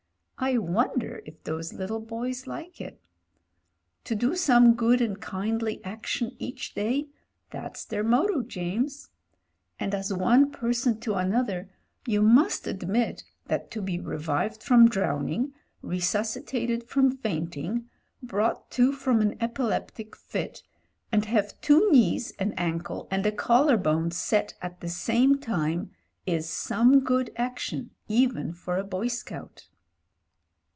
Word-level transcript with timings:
I 0.43 0.57
wonder 0.57 1.21
if 1.23 1.43
those 1.43 1.71
little 1.71 1.99
boys 1.99 2.47
like 2.47 2.81
it? 2.81 2.99
To 4.05 4.15
do 4.15 4.35
some 4.35 4.73
good 4.73 4.99
and 4.99 5.21
kindly 5.21 5.79
action 5.83 6.35
each 6.39 6.73
day— 6.73 7.09
that's 7.51 7.85
their 7.85 8.03
motto, 8.03 8.41
James. 8.41 9.09
And 9.79 9.93
as 9.93 10.11
one 10.11 10.49
person 10.49 10.99
to 11.01 11.13
an 11.13 11.31
other 11.35 11.69
you 12.07 12.23
must 12.23 12.65
admit 12.65 13.23
that 13.45 13.69
to 13.69 13.83
be 13.83 13.99
revived 13.99 14.63
from 14.63 14.89
drown 14.89 15.29
ing, 15.29 15.53
resuscitated 15.83 16.85
from 16.89 17.15
fainting, 17.17 17.87
brought 18.23 18.71
to 18.71 18.91
from 18.93 19.21
an 19.21 19.37
epileptic 19.39 20.15
fit, 20.15 20.63
and 21.11 21.25
have 21.25 21.61
two 21.61 21.87
knees, 21.91 22.31
an 22.39 22.53
ankle, 22.53 23.07
and 23.11 23.23
a 23.27 23.31
collar 23.31 23.77
2i6 23.77 23.83
MEN, 23.83 23.83
WOMEN 23.83 23.95
AND 24.03 24.11
GUNS 24.11 24.13
bone 24.13 24.17
set 24.17 24.53
at 24.59 24.81
the 24.81 24.89
same 24.89 25.37
time 25.37 25.91
is 26.25 26.49
some 26.49 27.01
good 27.01 27.31
action 27.35 27.91
even 28.07 28.53
for 28.53 28.77
a 28.79 28.83
boy 28.83 29.07
scout. 29.07 29.67